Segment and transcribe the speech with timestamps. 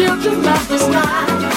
[0.00, 1.49] children of the sky.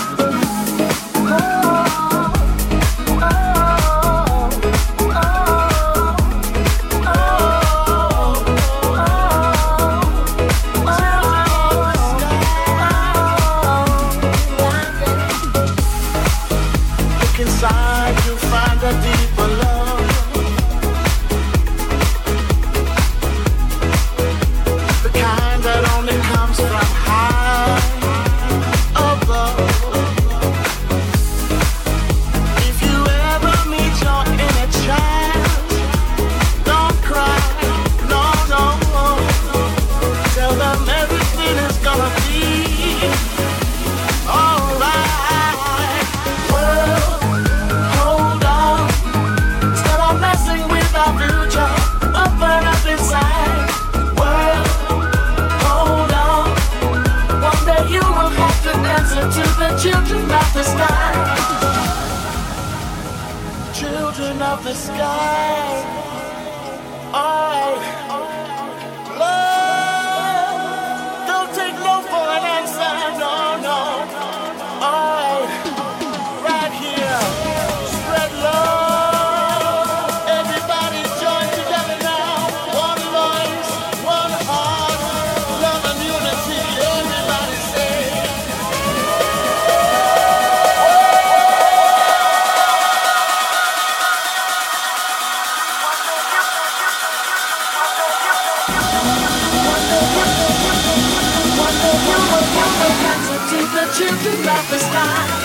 [104.53, 105.42] love is.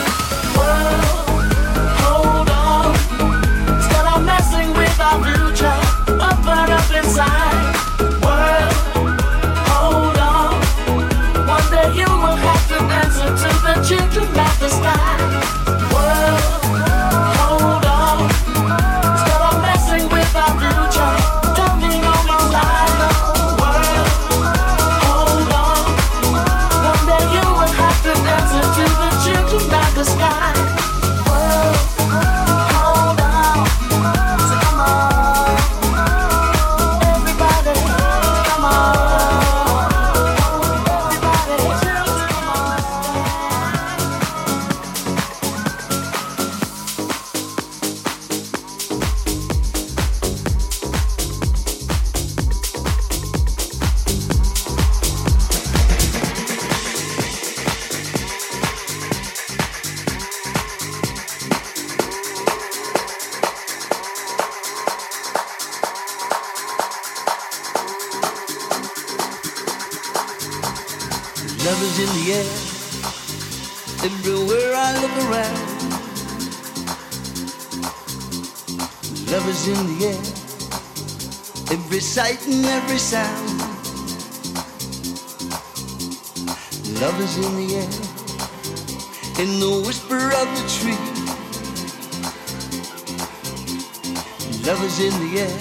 [94.68, 95.58] love is in the air,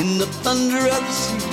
[0.00, 1.44] in the thunder of the sea.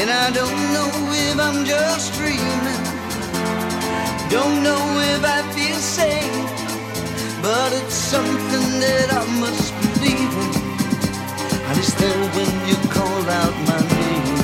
[0.00, 0.90] And I don't know
[1.28, 2.82] if I'm just dreaming,
[4.30, 4.82] don't know
[5.14, 6.42] if I feel safe,
[7.40, 10.52] but it's something that I must believe in.
[11.70, 14.41] I was there when you called out my name.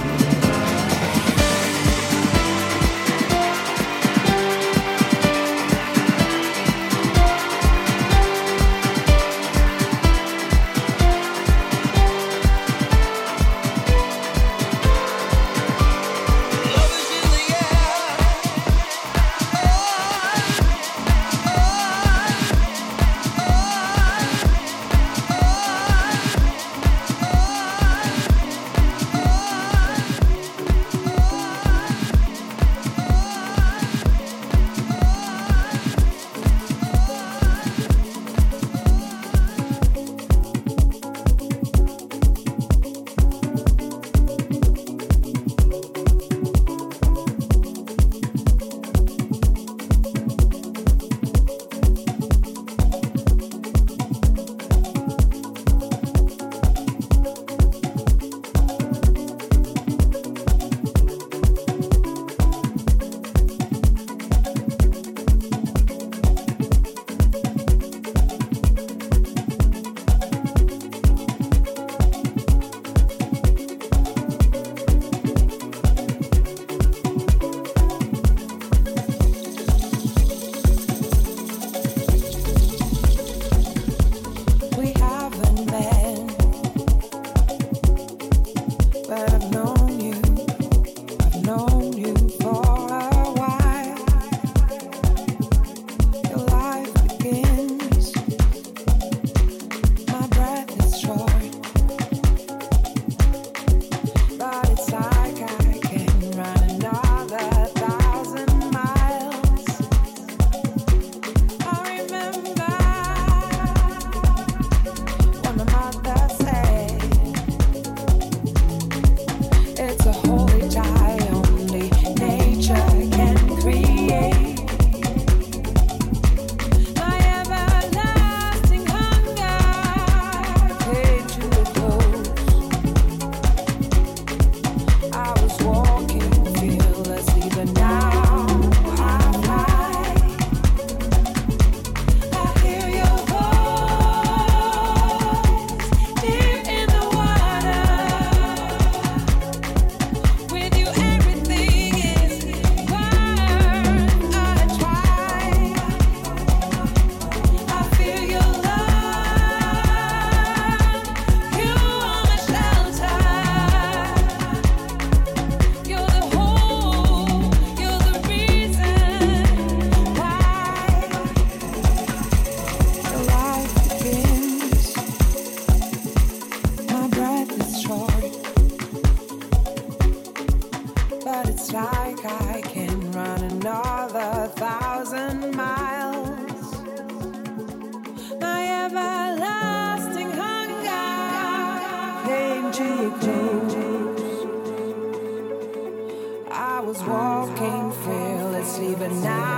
[198.99, 199.58] But now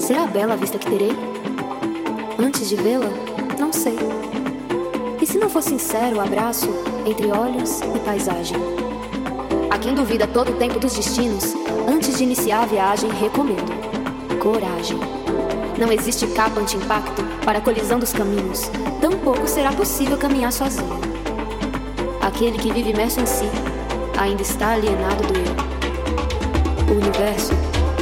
[0.00, 1.12] Será bela a vista que terei?
[2.36, 3.10] Antes de vê-la,
[3.60, 3.96] não sei.
[5.20, 6.68] E se não for sincero o abraço
[7.06, 8.56] entre olhos e paisagem?
[9.70, 11.54] A quem duvida todo o tempo dos destinos,
[11.88, 13.72] antes de iniciar a viagem, recomendo
[14.40, 14.98] coragem.
[15.78, 18.68] Não existe capa anti-impacto para a colisão dos caminhos,
[19.00, 21.00] tampouco será possível caminhar sozinho.
[22.20, 23.48] Aquele que vive imerso em si
[24.18, 25.61] ainda está alienado do eu.
[26.92, 27.54] O universo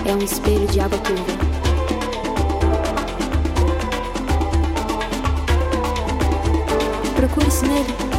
[0.04, 1.22] é um espelho de água turva.
[7.14, 8.09] Procure-se nele.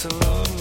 [0.00, 0.59] so long.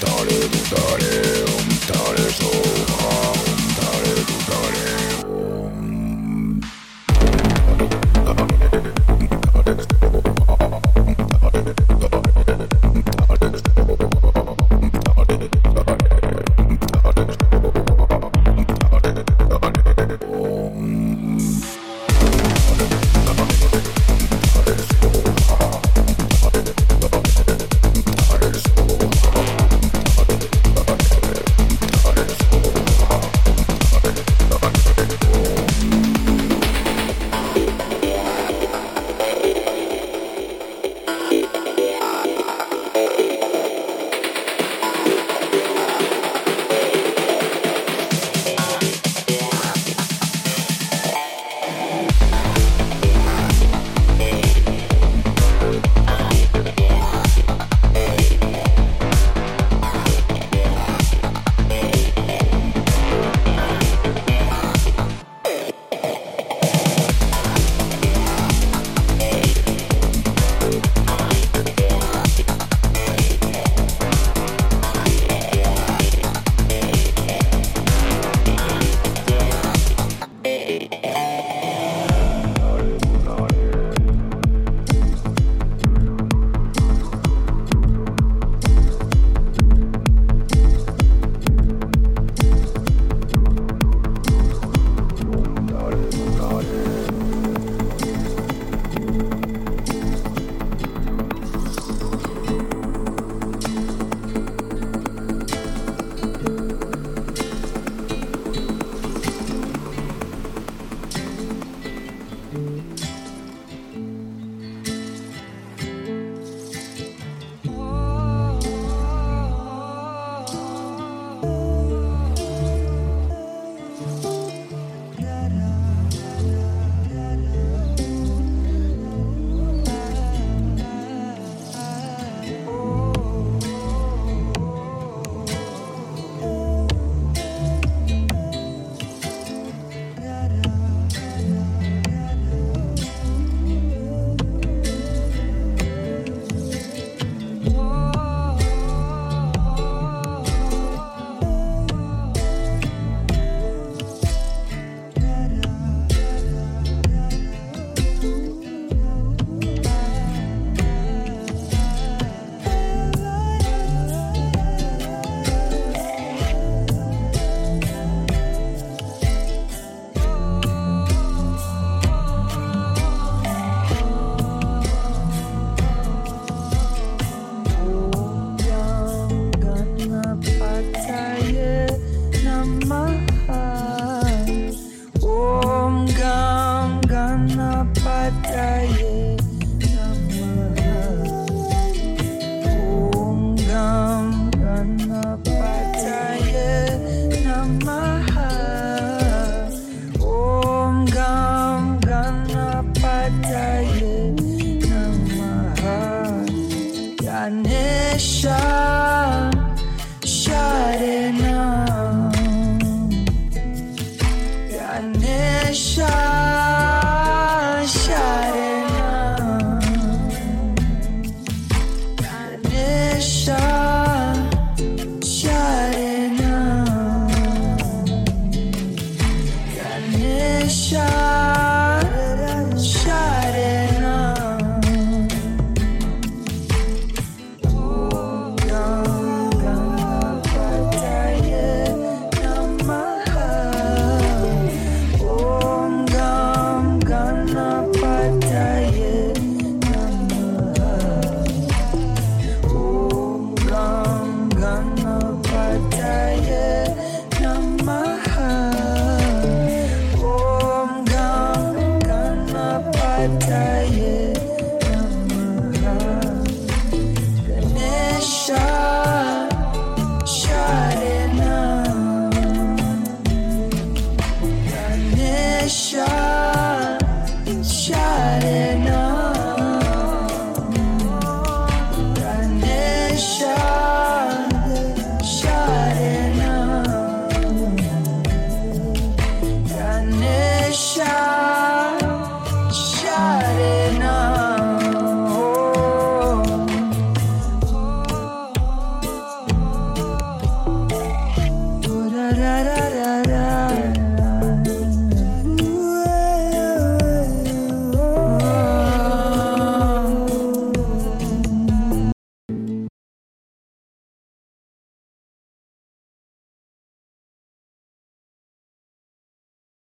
[0.00, 0.30] 誰
[0.70, 1.41] 誰